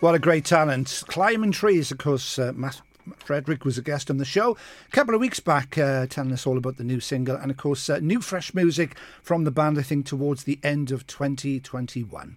[0.00, 1.02] What a great talent.
[1.08, 2.80] Climbing trees, of course, uh, Matt
[3.16, 6.46] Frederick was a guest on the show a couple of weeks back, uh, telling us
[6.46, 9.78] all about the new single, and of course, uh, new fresh music from the band,
[9.78, 12.36] I think, towards the end of 2021.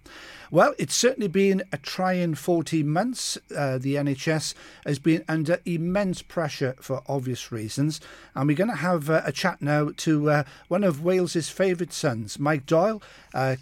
[0.50, 3.38] Well, it's certainly been a trying 14 months.
[3.56, 4.54] Uh, the NHS
[4.86, 8.00] has been under immense pressure for obvious reasons,
[8.34, 11.92] and we're going to have uh, a chat now to uh, one of Wales's favourite
[11.92, 13.02] sons, Mike Doyle,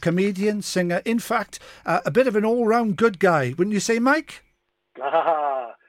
[0.01, 3.80] comedian, singer, in fact, uh, a bit of an all round good guy, wouldn't you
[3.80, 4.45] say, Mike?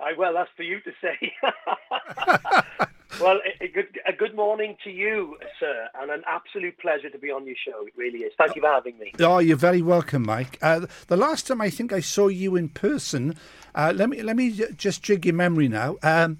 [0.00, 1.32] I, well, that's for you to say.
[3.20, 7.18] well, a, a, good a good morning to you, sir, and an absolute pleasure to
[7.18, 7.86] be on your show.
[7.86, 8.32] It really is.
[8.38, 9.12] Thank you for having me.
[9.20, 10.58] Oh, you're very welcome, Mike.
[10.62, 13.36] Uh, the last time I think I saw you in person,
[13.74, 15.96] uh, let me let me just jig your memory now.
[16.02, 16.38] Um,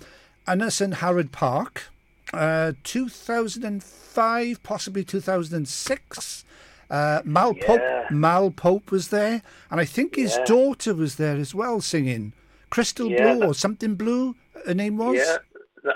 [0.49, 1.89] Ynysangharad Park,
[2.33, 6.45] uh, 2005, possibly 2006.
[6.89, 7.67] Uh, Mal yeah.
[7.67, 10.45] Pope, Mal Pope was there, and I think his yeah.
[10.45, 12.33] daughter was there as well, singing.
[12.71, 14.37] Crystal yeah, Blue or something blue.
[14.67, 15.17] Her name was.
[15.17, 15.37] Yeah.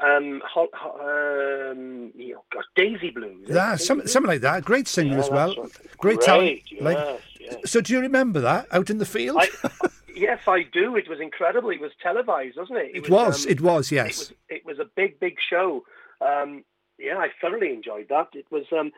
[0.03, 3.37] Um, ho, ho, um, you know, gosh, Daisy Blue.
[3.47, 4.65] Yeah, some, something like that.
[4.65, 5.55] Great singer yeah, as well.
[5.55, 6.73] Great, Great talent.
[6.73, 7.57] Yes, like, yes.
[7.67, 9.37] So, do you remember that out in the field?
[9.41, 9.49] I,
[10.17, 10.97] yes, I do.
[10.97, 11.69] It was incredible.
[11.69, 12.91] It was televised, wasn't it?
[12.95, 13.27] It, it was.
[13.27, 13.93] was um, it was.
[13.93, 14.07] Yes.
[14.09, 15.85] It was, it was, a big, big show.
[16.23, 16.65] Um,
[16.99, 18.29] yeah, I thoroughly enjoyed that.
[18.33, 18.91] It was um,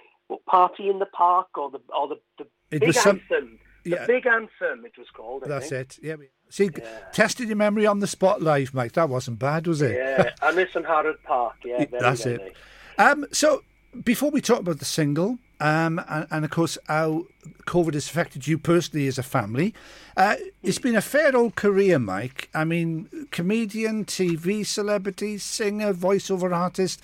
[0.47, 3.23] Party in the Park or the or the, the it big anthem.
[3.29, 4.07] Some, the yeah.
[4.07, 4.85] big anthem.
[4.85, 5.45] It was called.
[5.45, 5.99] I That's think.
[5.99, 5.99] it.
[6.03, 6.17] Yeah.
[6.49, 6.85] See, yeah.
[7.13, 8.95] tested your memory on the spot live, mate.
[8.95, 9.97] That wasn't bad, was it?
[9.97, 11.57] Yeah, Ynysangharad Park.
[11.65, 12.57] Yeah, very, that's very it.
[12.99, 13.13] Nice.
[13.13, 13.63] Um, so
[14.05, 17.25] before we talk about the single, um, and, and, of course how
[17.67, 19.75] COVID has affected you personally as a family,
[20.17, 22.51] uh, it's been a fair old career, Mike.
[22.55, 27.03] I mean, comedian, TV celebrity, singer, voiceover artist,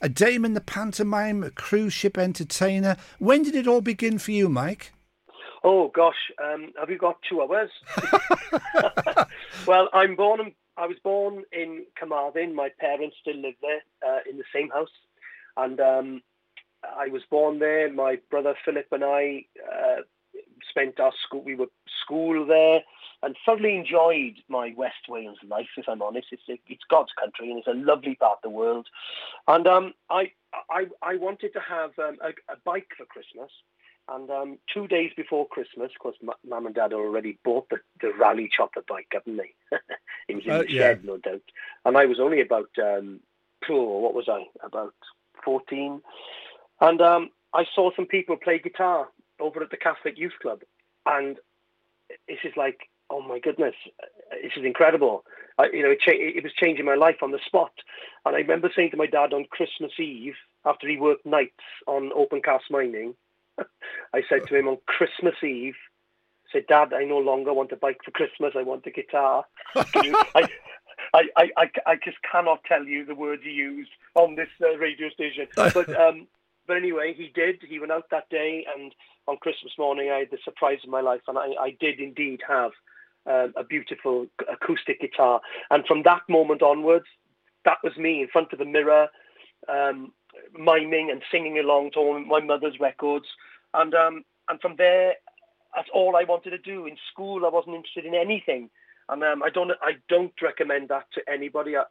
[0.00, 2.96] a dame in the pantomime, a cruise ship entertainer.
[3.18, 4.92] When did it all begin for you, Mike?
[5.68, 7.70] Oh gosh, um, have you got two hours?
[9.66, 10.52] well, I'm born.
[10.76, 12.54] I was born in Carmarthen.
[12.54, 14.92] My parents still live there uh, in the same house,
[15.56, 16.22] and um,
[16.84, 17.92] I was born there.
[17.92, 20.02] My brother Philip and I uh,
[20.70, 21.42] spent our school.
[21.42, 21.66] We were
[22.00, 22.82] school there,
[23.24, 25.66] and thoroughly enjoyed my West Wales life.
[25.76, 28.86] If I'm honest, it's it's God's country, and it's a lovely part of the world.
[29.48, 30.30] And um, I
[30.70, 33.50] I I wanted to have um, a, a bike for Christmas.
[34.08, 36.16] And um, two days before Christmas, of course,
[36.48, 39.52] mum and dad had already bought the, the rally chopper bike, haven't they?
[40.28, 41.10] it was in uh, the shed, yeah.
[41.10, 41.42] no doubt.
[41.84, 43.20] And I was only about, um,
[43.68, 44.94] oh, what was I, about
[45.44, 46.00] 14.
[46.80, 49.08] And um, I saw some people play guitar
[49.40, 50.60] over at the Catholic Youth Club.
[51.04, 51.38] And
[52.28, 53.74] this is like, oh my goodness,
[54.42, 55.24] this is incredible.
[55.58, 57.72] I, you know, it, cha- it was changing my life on the spot.
[58.24, 60.34] And I remember saying to my dad on Christmas Eve,
[60.64, 63.14] after he worked nights on open cast mining,
[64.14, 65.76] I said to him on Christmas Eve,
[66.46, 68.54] I said, Dad, I no longer want a bike for Christmas.
[68.56, 69.44] I want a guitar.
[69.74, 70.48] I,
[71.12, 75.08] I, I, I just cannot tell you the words he used on this uh, radio
[75.10, 75.48] station.
[75.56, 76.28] But um,
[76.66, 77.62] but anyway, he did.
[77.68, 78.92] He went out that day, and
[79.28, 82.40] on Christmas morning, I had the surprise of my life, and I, I did indeed
[82.48, 82.72] have
[83.26, 85.40] um, a beautiful acoustic guitar.
[85.70, 87.06] And from that moment onwards,
[87.64, 89.08] that was me in front of the mirror,
[89.68, 90.12] um,
[90.58, 93.26] miming and singing along to my mother's records.
[93.74, 95.14] And um, and from there,
[95.74, 96.86] that's all I wanted to do.
[96.86, 98.70] In school, I wasn't interested in anything,
[99.08, 101.82] and um, I don't I don't recommend that to anybody uh,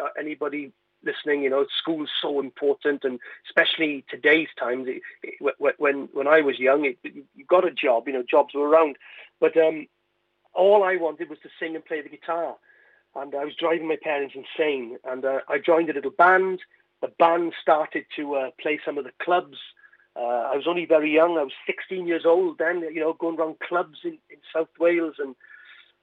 [0.00, 0.72] uh, anybody
[1.04, 1.42] listening.
[1.42, 3.18] You know, school's so important, and
[3.48, 4.86] especially today's times.
[4.88, 8.06] It, it, when when I was young, it, you got a job.
[8.06, 8.96] You know, jobs were around,
[9.40, 9.86] but um,
[10.54, 12.56] all I wanted was to sing and play the guitar.
[13.14, 14.96] And I was driving my parents insane.
[15.04, 16.60] And uh, I joined a little band
[17.02, 19.58] the band started to uh, play some of the clubs.
[20.16, 20.20] Uh,
[20.52, 21.36] I was only very young.
[21.36, 25.16] I was 16 years old then, you know, going around clubs in, in South Wales.
[25.18, 25.34] And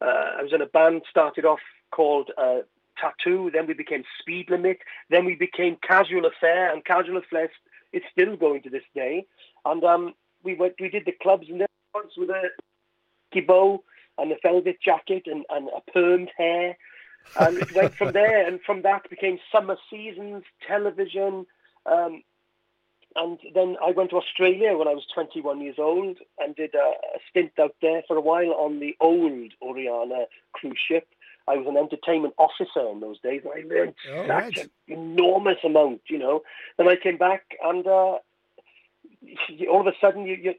[0.02, 1.62] uh, I was in a band, started off
[1.92, 2.60] called uh,
[3.00, 3.50] Tattoo.
[3.52, 4.80] Then we became Speed Limit.
[5.10, 6.72] Then we became Casual Affair.
[6.72, 7.50] And Casual Affair
[7.94, 9.26] is still going to this day.
[9.66, 10.14] And um,
[10.44, 11.68] we went, we did the clubs and then
[12.18, 13.84] with a bow
[14.18, 16.78] and a velvet jacket and, and a permed hair
[17.40, 18.48] and it went from there.
[18.48, 21.46] And from that became summer seasons, television.
[21.86, 22.24] Um,
[23.16, 26.78] and then I went to Australia when I was 21 years old and did a,
[26.78, 31.08] a stint out there for a while on the old Oriana cruise ship.
[31.48, 34.58] I was an entertainment officer in those days, and I learned oh, such right.
[34.58, 36.44] an enormous amount, you know.
[36.78, 38.20] Then I came back, and uh,
[39.70, 40.54] all of a sudden, you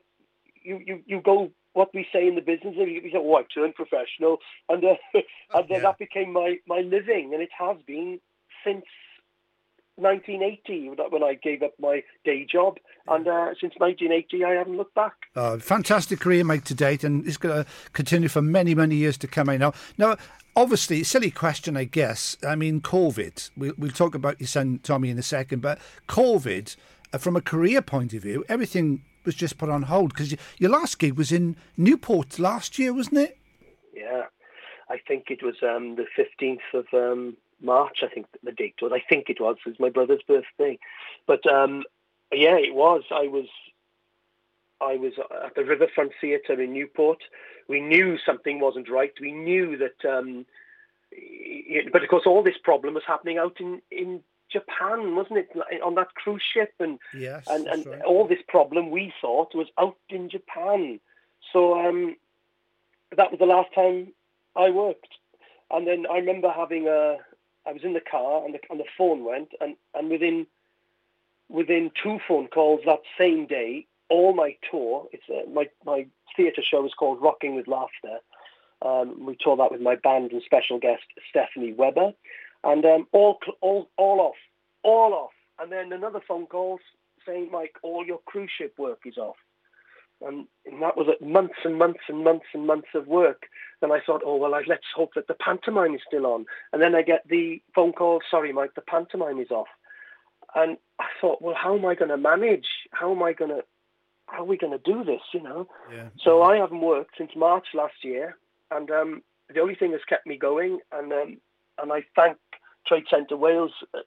[0.63, 2.75] you you you go what we say in the business.
[2.77, 4.39] We say, "Oh, I turned professional,"
[4.69, 4.95] and uh,
[5.55, 5.81] and yeah.
[5.81, 8.21] that became my my living, and it has been
[8.65, 8.85] since
[10.01, 14.95] 1980 when I gave up my day job, and uh, since 1980 I haven't looked
[14.95, 15.15] back.
[15.37, 19.17] Uh, fantastic career, Mike, to date, and it's going to continue for many, many years
[19.19, 19.49] to come.
[19.49, 19.73] I know.
[19.99, 20.17] Now,
[20.57, 22.37] obviously, silly question, I guess.
[22.47, 23.51] I mean, COVID.
[23.57, 25.79] We'll, we'll talk about your son Tommy in a second, but
[26.09, 26.77] COVID,
[27.13, 30.71] uh, from a career point of view, everything was just put on hold because your
[30.71, 33.39] last gig was in Newport last year, wasn't it?
[33.95, 34.25] Yeah,
[34.89, 37.99] I think it was um, the 15th of um, March.
[38.03, 38.93] I think the date was.
[38.95, 39.57] I think it was.
[39.65, 40.79] It was my brother's birthday,
[41.27, 41.85] but um,
[42.33, 43.03] yeah, it was.
[43.11, 43.47] I was.
[44.83, 45.13] I was
[45.45, 47.19] at the Riverfront Theatre in Newport.
[47.69, 49.13] We knew something wasn't right.
[49.21, 50.47] We knew that, um,
[51.93, 55.51] but of course, all this problem was happening out in, in Japan, wasn't it,
[55.83, 56.73] on that cruise ship?
[56.79, 58.03] And yes, and, and right.
[58.03, 61.01] all this problem we thought was out in Japan.
[61.53, 62.17] So um,
[63.17, 64.13] that was the last time
[64.57, 65.09] I worked.
[65.71, 67.17] And then I remember having a,
[67.67, 70.47] I was in the car and the, and the phone went, and, and within
[71.49, 76.07] within two phone calls that same day, all my tour, it's a, my my
[76.37, 78.19] theatre show is called Rocking with Laughter.
[78.83, 82.13] Um, we toured that with my band and special guest Stephanie Weber
[82.65, 84.37] and um, all all all off,
[84.83, 85.31] all off.
[85.59, 86.79] And then another phone call
[87.27, 89.37] saying, Mike, all your cruise ship work is off.
[90.23, 93.45] And, and that was months and months and months and months of work.
[93.81, 96.45] Then I thought, oh well, I, let's hope that the pantomime is still on.
[96.73, 99.69] And then I get the phone call, sorry, Mike, the pantomime is off.
[100.55, 102.67] And I thought, well, how am I going to manage?
[102.93, 103.63] How am I going to?
[104.27, 105.23] How are we going to do this?
[105.33, 105.69] You know.
[105.93, 106.09] Yeah.
[106.23, 108.37] So I haven't worked since March last year,
[108.71, 109.23] and um,
[109.53, 111.41] the only thing that's kept me going, and um,
[111.83, 112.37] and I thank
[112.87, 113.73] Trade Centre Wales.
[113.95, 114.01] Uh,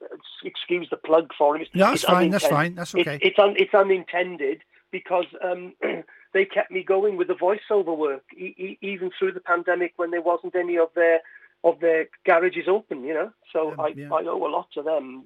[0.44, 1.70] excuse the plug for it.
[1.74, 2.30] No, that's fine.
[2.32, 2.76] That's fine.
[2.76, 3.16] That's okay.
[3.16, 4.62] It's it's, un, it's unintended
[4.92, 5.74] because um,
[6.34, 10.12] they kept me going with the voiceover work, e- e- even through the pandemic when
[10.12, 11.20] there wasn't any of their
[11.64, 13.04] of their garages open.
[13.04, 14.12] You know, so Um, I yeah.
[14.14, 15.24] I owe a lot to them.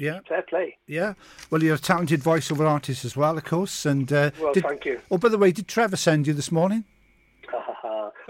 [0.00, 0.76] Yeah, Fair play.
[0.86, 1.14] yeah.
[1.50, 3.84] Well, you're a talented voiceover artist as well, of course.
[3.84, 5.00] And uh, Well, did, thank you.
[5.10, 6.84] oh, by the way, did Trevor send you this morning?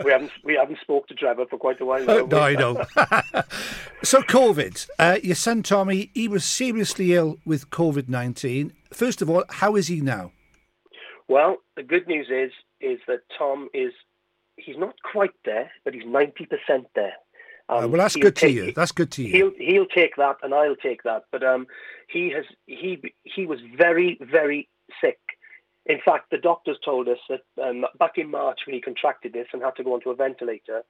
[0.05, 2.27] We haven't we haven't spoke to Trevor for quite a while now.
[2.31, 2.75] no, I know.
[4.03, 4.89] so, COVID.
[4.99, 8.73] Uh, your son Tommy, he was seriously ill with COVID nineteen.
[8.93, 10.33] First of all, how is he now?
[11.29, 13.93] Well, the good news is is that Tom is
[14.57, 17.15] he's not quite there, but he's ninety percent there.
[17.69, 18.73] Uh, Um, well, that's good to you.
[18.73, 19.33] That's good to you.
[19.33, 21.25] He'll he'll take that, and I'll take that.
[21.31, 21.67] But um,
[22.09, 24.69] he has he he was very very
[25.01, 25.19] sick.
[25.87, 29.49] In fact, the doctors told us that um, back in March when he contracted this
[29.53, 30.83] and had to go onto a ventilator,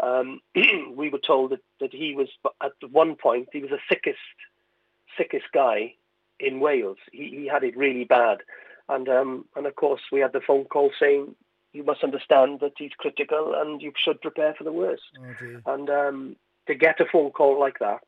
[0.00, 0.40] um,
[0.94, 2.28] we were told that, that he was
[2.62, 4.18] at one point he was the sickest
[5.16, 5.94] sickest guy
[6.38, 6.98] in Wales.
[7.12, 8.38] He, he had it really bad,
[8.88, 11.34] and um, and of course we had the phone call saying
[11.72, 15.02] you must understand that he's critical and you should prepare for the worst.
[15.18, 15.74] Oh.
[15.74, 18.02] And um, to get a phone call like that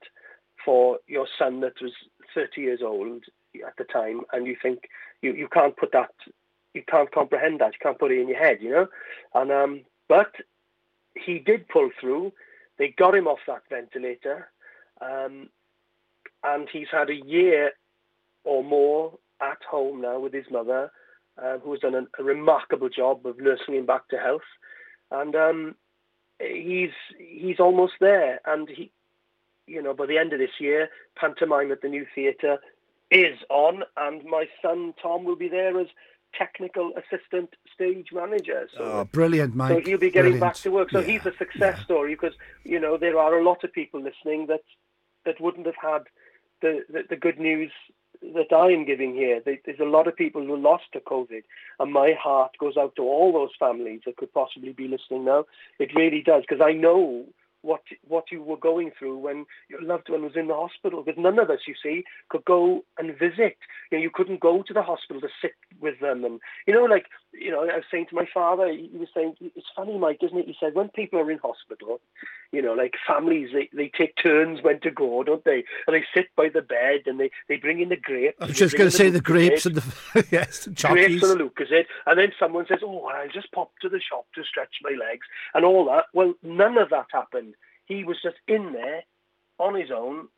[0.64, 1.92] for your son that was
[2.34, 3.24] 30 years old
[3.66, 4.88] at the time, and you think
[5.22, 6.10] you, you can't put that,
[6.74, 8.88] you can't comprehend that, you can't put it in your head, you know.
[9.34, 10.32] And um, but
[11.14, 12.32] he did pull through.
[12.78, 14.50] They got him off that ventilator,
[15.00, 15.48] um,
[16.42, 17.72] and he's had a year
[18.44, 20.90] or more at home now with his mother,
[21.42, 24.42] uh, who has done a, a remarkable job of nursing him back to health.
[25.10, 25.74] And um,
[26.40, 28.90] he's he's almost there, and he,
[29.66, 32.58] you know, by the end of this year, pantomime at the new theatre
[33.12, 35.88] is on, and my son Tom will be there as
[36.34, 38.68] technical assistant stage manager.
[38.76, 39.72] So, Oh, brilliant, Mike.
[39.72, 40.40] so he'll be getting Brilliant.
[40.40, 40.90] back to work.
[40.90, 41.84] So Yeah, he's a success yeah.
[41.84, 42.34] story because
[42.64, 44.62] you know there are a lot of people listening that
[45.26, 46.02] that wouldn't have had
[46.62, 47.72] the the, the good news
[48.34, 49.40] that I am giving here.
[49.44, 51.42] There's a lot of people who lost to COVID,
[51.80, 55.44] and my heart goes out to all those families that could possibly be listening now.
[55.80, 57.26] It really does because I know
[57.62, 61.02] what what you were going through when your loved one was in the hospital.
[61.02, 63.56] Because none of us, you see, could go and visit.
[63.90, 66.84] You know, you couldn't go to the hospital to sit with them, and you know,
[66.84, 70.18] like you know, I was saying to my father, he was saying, it's funny, Mike,
[70.22, 70.46] isn't it?
[70.46, 72.00] He said when people are in hospital,
[72.52, 75.64] you know, like families, they, they take turns when to go, don't they?
[75.86, 78.36] And they sit by the bed and they, they bring in the grapes.
[78.40, 81.44] I was just going to say the grapes and the yes, the grapes and the
[81.44, 84.90] Lucozade, and then someone says, "Oh, I'll just pop to the shop to stretch my
[84.90, 86.06] legs," and all that.
[86.12, 87.51] Well, none of that happened.
[87.86, 89.02] He was just in there
[89.58, 90.28] on his own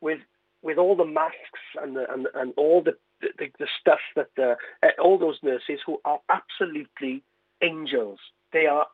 [0.00, 0.20] with
[0.62, 1.36] with all the masks
[1.80, 5.80] and the, and and all the the, the stuff that the, uh, all those nurses
[5.84, 7.22] who are absolutely
[7.62, 8.18] angels.
[8.52, 8.86] They are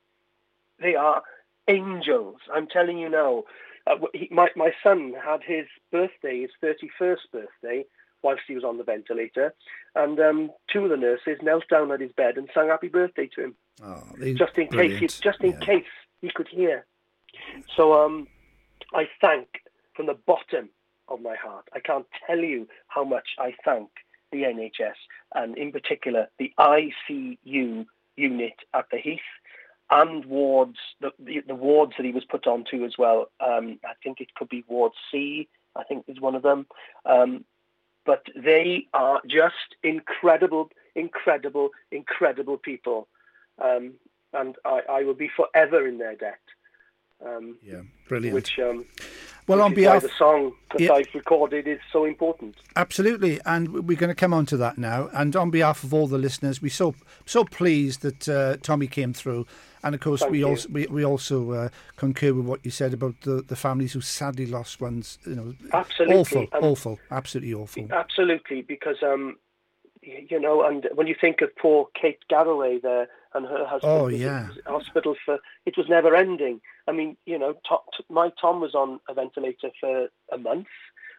[0.81, 1.23] they are
[1.69, 2.37] angels.
[2.53, 3.45] I'm telling you now.
[3.87, 7.85] Uh, he, my my son had his birthday, his 31st birthday,
[8.23, 9.53] whilst he was on the ventilator,
[9.95, 13.29] and um, two of the nurses knelt down at his bed and sang happy birthday
[13.35, 14.03] to him, Oh,
[14.37, 15.67] just in case, he, just in Yeah.
[15.67, 16.87] case he could hear.
[17.77, 18.29] So um,
[18.93, 19.49] I thank
[19.95, 20.71] from the bottom
[21.09, 21.69] of my heart.
[21.73, 23.91] I can't tell you how much I thank
[24.33, 24.95] the NHS
[25.35, 27.87] and in particular the ICU
[28.17, 29.21] unit at the Heath
[29.91, 31.13] and wards, the,
[31.47, 33.31] the, wards that he was put onto as well.
[33.41, 36.67] Um, I think it could be Ward C, I think is one of them.
[37.05, 37.45] Um,
[38.07, 43.09] but they are just incredible, incredible, incredible people.
[43.63, 43.95] Um,
[44.33, 46.41] and I, I will be forever in their debt.
[47.25, 48.35] Um, yeah, brilliant.
[48.35, 48.85] Which, um,
[49.47, 52.57] well, on behalf of the song that yeah, I've recorded is so important.
[52.77, 55.09] Absolutely, and we're going to come on to that now.
[55.13, 56.95] And on behalf of all the listeners, we're so
[57.27, 59.47] so pleased that uh, Tommy came through.
[59.83, 60.49] And of course, Thank we you.
[60.49, 64.01] also we, we also uh, concur with what you said about the, the families who
[64.01, 65.19] sadly lost ones.
[65.27, 67.87] You know, absolutely awful, awful, absolutely awful.
[67.91, 69.37] Absolutely, because um,
[70.03, 74.05] you know, and when you think of poor Kate Garraway there and her husband oh,
[74.05, 74.49] was yeah.
[74.49, 76.61] in hospital for, it was never ending.
[76.87, 77.55] I mean, you know,
[78.09, 80.67] my Tom was on a ventilator for a month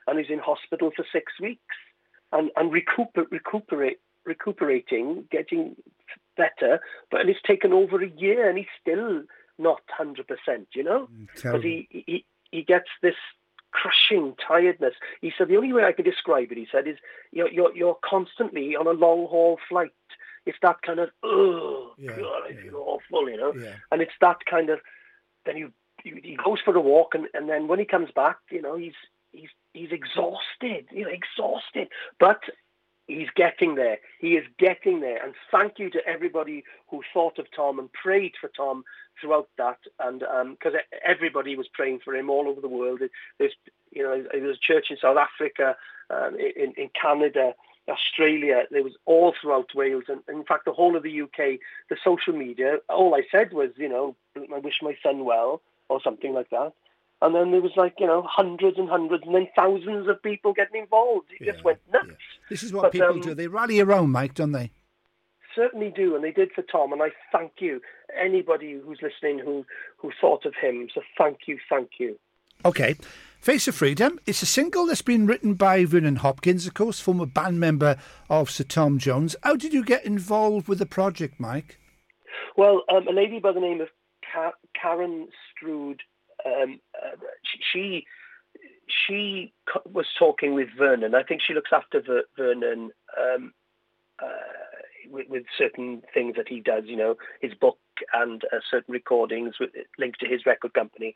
[0.07, 1.75] and he's in hospital for six weeks
[2.31, 5.75] and, and recuper, recuperate, recuperating, getting
[6.38, 6.79] better,
[7.12, 9.24] but it's taken over a year and he's still
[9.57, 10.25] not 100%,
[10.74, 11.07] you know?
[11.36, 13.15] Because mm, he, he, he gets this
[13.72, 14.93] crushing tiredness.
[15.22, 16.98] He said the only way I can describe it, he said, is
[17.31, 19.91] you're you're, you're constantly on a long haul flight.
[20.45, 23.53] It's that kind of oh yeah, god, I feel awful, you know.
[23.53, 23.75] Yeah.
[23.91, 24.79] And it's that kind of
[25.45, 25.71] then you,
[26.03, 28.75] you he goes for a walk and, and then when he comes back, you know,
[28.75, 28.93] he's
[29.31, 31.89] he's he's exhausted, you know, exhausted.
[32.19, 32.41] But
[33.07, 33.97] he's getting there.
[34.19, 35.23] He is getting there.
[35.23, 38.83] And thank you to everybody who thought of Tom and prayed for Tom
[39.19, 39.77] throughout that.
[39.99, 43.01] And because um, everybody was praying for him all over the world.
[43.37, 43.53] There's,
[43.91, 45.75] you know, there was a church in South Africa,
[46.09, 47.53] um, in, in Canada,
[47.89, 48.63] Australia.
[48.72, 51.60] There was all throughout Wales, and, and in fact, the whole of the UK.
[51.89, 52.77] The social media.
[52.89, 56.74] All I said was, you know, I wish my son well, or something like that.
[57.22, 60.54] And then there was like, you know, hundreds and hundreds and then thousands of people
[60.54, 61.27] getting involved.
[61.32, 62.08] It yeah, just went nuts.
[62.08, 62.15] Yeah.
[62.50, 63.34] This is what but, people um, do.
[63.34, 64.72] They rally around, Mike, don't they?
[65.56, 67.82] Certainly do, and they did for Tom, and I thank you.
[68.22, 69.65] Anybody who's listening who,
[69.98, 72.20] who thought of him, so thank you, thank you.
[72.65, 72.98] Okay.
[73.45, 77.27] Face of Freedom, it's a single that's been written by Vernon Hopkins, of course, former
[77.27, 77.95] band member
[78.27, 79.35] of Sir Tom Jones.
[79.43, 81.77] How did you get involved with the project, Mike?
[82.57, 83.89] Well, um, a lady by the name of
[84.73, 86.01] Karen Strood
[86.43, 87.17] um, uh,
[87.71, 88.07] she
[88.87, 89.53] she
[89.85, 91.13] was talking with Vernon.
[91.13, 93.53] I think she looks after Ver- Vernon um,
[94.17, 94.27] uh,
[95.07, 96.85] with, with, certain things that he does.
[96.87, 97.77] You know, his book
[98.11, 101.13] and uh, certain recordings with, linked to his record company.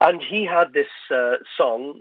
[0.00, 2.00] And he had this uh, song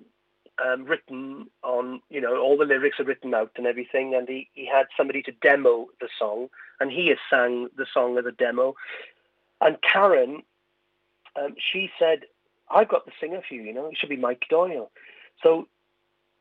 [0.65, 4.49] um, written on, you know, all the lyrics are written out and everything, and he,
[4.53, 8.31] he had somebody to demo the song, and he has sang the song as a
[8.31, 8.75] demo.
[9.61, 10.43] And Karen,
[11.35, 12.21] um, she said,
[12.71, 14.91] I've got the singer for you, you know, it should be Mike Doyle.
[15.41, 15.67] So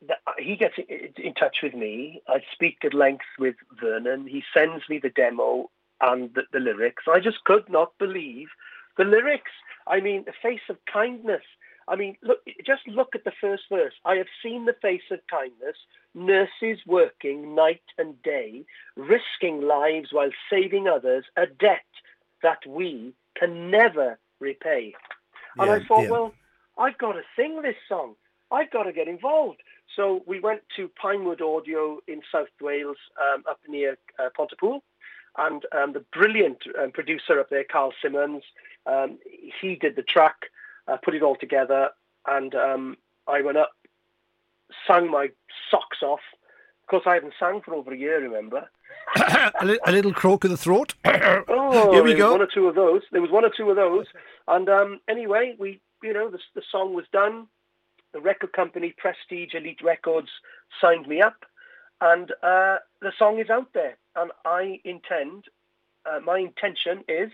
[0.05, 2.21] the, he gets in, touch with me.
[2.27, 4.27] I speak at length with Vernon.
[4.27, 5.69] He sends me the demo
[6.01, 7.03] and the, the lyrics.
[7.07, 8.47] I just could not believe
[8.97, 9.51] the lyrics.
[9.89, 11.41] I mean, the face of kindness.
[11.87, 13.93] I mean, look, just look at the first verse.
[14.05, 15.75] I have seen the face of kindness,
[16.13, 18.63] nurses working night and day,
[18.95, 21.89] risking lives while saving others, a debt
[22.43, 24.93] that we can never repay.
[25.57, 26.09] And yeah, I thought, yeah.
[26.11, 26.33] well,
[26.77, 28.13] I've got to sing this song.
[28.51, 29.61] I've got to get involved.
[29.95, 34.83] So we went to Pinewood Audio in South Wales, um, up near uh, Pontypool,
[35.39, 38.43] and um, the brilliant um, producer up there, Carl Simmons,
[38.85, 39.17] um,
[39.61, 40.35] he did the track,
[40.87, 41.89] uh, put it all together,
[42.27, 43.71] and um, I went up,
[44.87, 45.29] sang my
[45.71, 46.19] socks off.
[46.83, 48.69] Of course, I hadn't sang for over a year, remember?
[49.15, 50.93] a, li- a, little croak in the throat.
[51.05, 52.31] oh, here we go.
[52.31, 53.01] One or two of those.
[53.11, 54.07] There was one or two of those,
[54.47, 57.47] and um, anyway, we, you know, the, the song was done.
[58.11, 60.29] The record company, Prestige Elite Records,
[60.81, 61.45] signed me up,
[62.01, 63.97] and uh, the song is out there.
[64.15, 65.45] And I intend,
[66.05, 67.31] uh, my intention is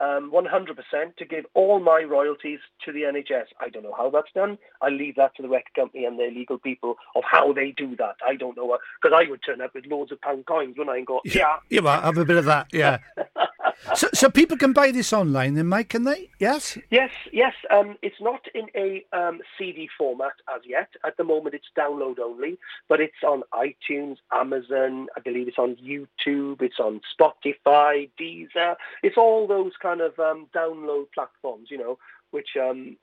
[0.00, 3.46] um, 100% to give all my royalties to the NHS.
[3.60, 4.58] I don't know how that's done.
[4.80, 7.96] I leave that to the record company and their legal people of how they do
[7.96, 8.16] that.
[8.26, 11.00] I don't know because I would turn up with loads of pound coins when I
[11.02, 12.98] go, yeah, yeah, well, have a bit of that, yeah.
[13.94, 16.30] so, so people can buy this online, then, Mike, can they?
[16.38, 16.78] Yes.
[16.90, 17.54] Yes, yes.
[17.70, 20.88] Um, it's not in a um, CD format as yet.
[21.04, 22.58] At the moment, it's download only,
[22.88, 25.08] but it's on iTunes, Amazon.
[25.16, 26.62] I believe it's on YouTube.
[26.62, 28.76] It's on Spotify, Deezer.
[29.02, 31.98] It's all those kind of um, download platforms, you know,
[32.30, 32.96] which um,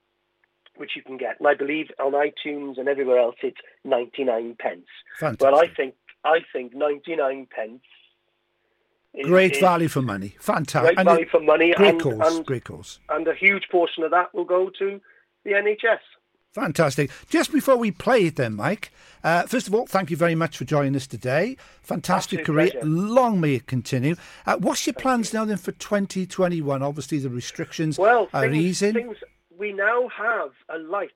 [0.75, 1.39] which you can get.
[1.39, 4.87] And I believe on iTunes and everywhere else, it's ninety nine pence.
[5.19, 5.41] Fantastic.
[5.41, 7.47] Well, I think I think ninety nine
[9.15, 10.35] pence Great value for money.
[10.39, 10.95] Fantastic.
[10.95, 11.73] Great and value for money.
[11.75, 12.35] Great and, cause.
[12.37, 12.99] And, great cause.
[13.09, 14.99] And a huge portion of that will go to
[15.43, 15.99] the NHS.
[16.53, 17.11] Fantastic.
[17.29, 18.91] Just before we play it, then, Mike.
[19.25, 21.57] Uh, first of all, thank you very much for joining us today.
[21.81, 22.71] Fantastic Absolute career.
[22.71, 22.85] pleasure.
[22.85, 24.15] Long may it continue.
[24.45, 26.81] Uh, what's your plans now then for 2021?
[26.81, 28.93] Obviously, the restrictions Well, are things, easing.
[28.93, 29.17] things,
[29.57, 31.11] we now have a light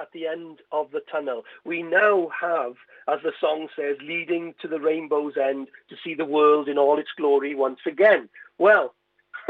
[0.00, 1.44] at the end of the tunnel.
[1.64, 2.74] We now have,
[3.08, 6.98] as the song says, leading to the rainbow's end to see the world in all
[6.98, 8.28] its glory once again.
[8.58, 8.94] Well,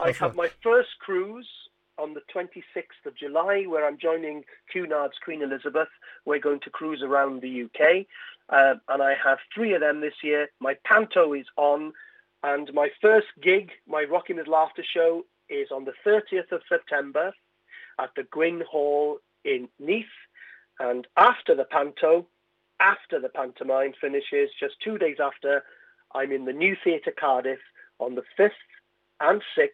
[0.00, 1.48] I have my first cruise
[1.98, 5.88] on the 26th of July where I'm joining Cunard's Queen Elizabeth.
[6.24, 8.06] We're going to cruise around the UK.
[8.48, 10.48] Uh, and I have three of them this year.
[10.60, 11.92] My panto is on.
[12.44, 17.32] And my first gig, my Rocking with Laughter show, is on the 30th of September
[17.98, 20.06] at the Gwyn Hall in Neath.
[20.78, 22.26] And after the panto,
[22.80, 25.64] after the pantomime finishes, just two days after,
[26.14, 27.58] I'm in the New Theatre Cardiff
[27.98, 28.50] on the 5th
[29.20, 29.70] and 6th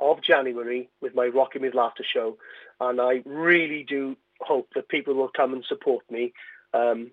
[0.00, 2.38] of January with my Rocking with Laughter show.
[2.80, 6.32] And I really do hope that people will come and support me
[6.72, 7.10] um,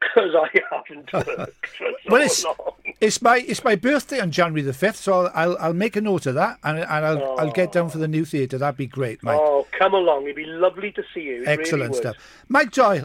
[0.00, 2.56] because I haven't worked for so Well, it's- long.
[3.00, 6.26] It's my it's my birthday on January the fifth, so I'll I'll make a note
[6.26, 8.58] of that, and, and I'll I'll get down for the new theatre.
[8.58, 9.38] That'd be great, Mike.
[9.40, 10.24] Oh, come along.
[10.24, 11.34] It'd be lovely to see you.
[11.36, 11.98] It really Excellent would.
[12.00, 12.16] stuff,
[12.48, 13.04] Mike Doyle.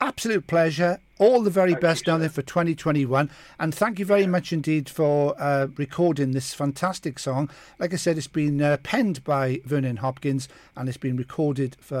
[0.00, 0.98] Absolute pleasure.
[1.18, 2.20] All the very Thank best down sir.
[2.20, 7.50] there for 2021, and thank you very much indeed for uh, recording this fantastic song.
[7.80, 11.96] Like I said, it's been uh, penned by Vernon Hopkins, and it's been recorded for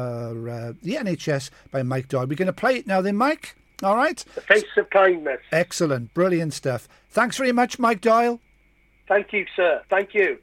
[0.48, 2.26] uh, the NHS by Mike Doyle.
[2.26, 3.56] We're going to play it now, then, Mike.
[3.82, 4.24] All right.
[4.34, 5.40] The face of kindness.
[5.52, 6.88] Excellent, brilliant stuff.
[7.10, 8.40] Thanks very much, Mike Doyle.
[9.06, 9.82] Thank you, sir.
[9.88, 10.38] Thank you.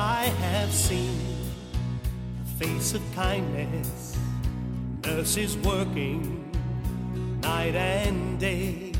[0.00, 1.18] I have seen
[2.38, 4.17] the face of kindness,
[5.18, 6.48] nurses working
[7.42, 8.92] night and day,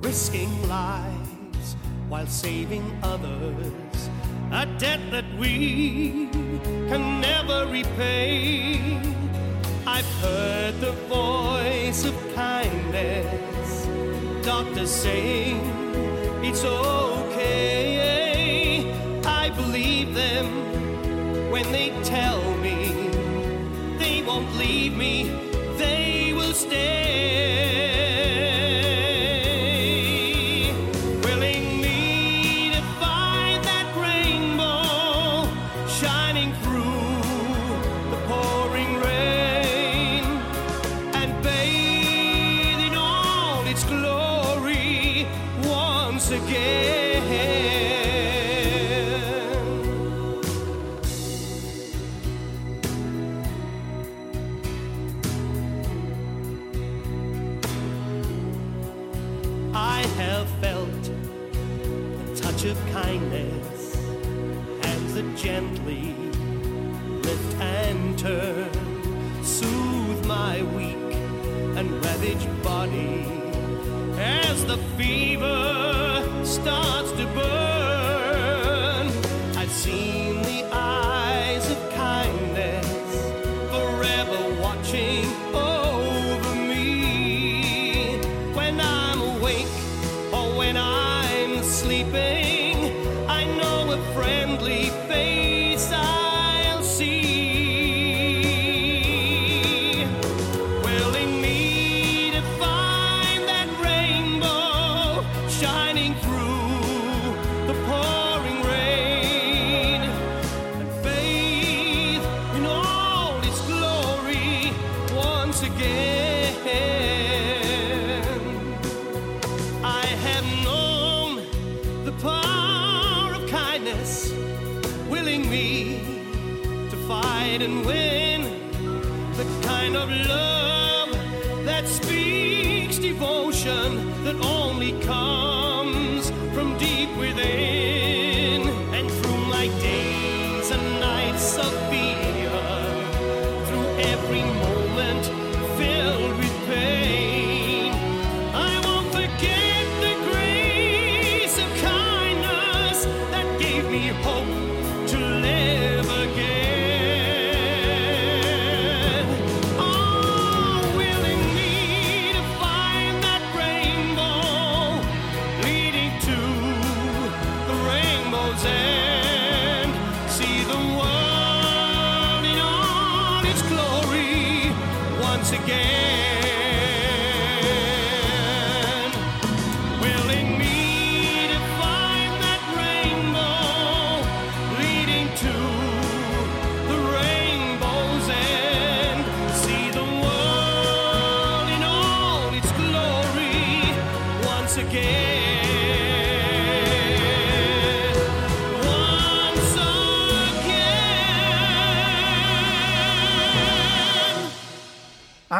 [0.00, 1.76] risking lives
[2.08, 4.10] while saving others,
[4.50, 6.28] a debt that we
[6.88, 8.80] can never repay.
[9.86, 13.86] I've heard the voice of kindness,
[14.44, 15.60] doctors saying
[16.42, 17.92] it's okay.
[19.24, 20.48] I believe them
[21.52, 22.57] when they tell me
[24.58, 25.30] leave me,
[25.78, 27.37] they will stay.
[62.58, 63.94] Touch of kindness,
[64.82, 66.14] hands that gently
[67.22, 71.14] lift and turn, soothe my weak
[71.76, 73.24] and ravaged body
[74.18, 77.77] as the fever starts to burn.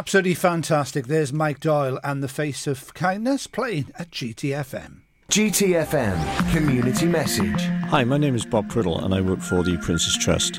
[0.08, 1.06] Absolutely fantastic.
[1.06, 5.02] There's Mike Doyle and the Face of Kindness playing at GTFM.
[5.30, 7.60] GTFM Community Message.
[7.90, 10.54] Hi, my name is Bob Priddle and I work for the Prince's Trust.